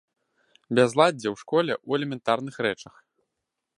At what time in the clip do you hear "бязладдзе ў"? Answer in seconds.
0.79-1.43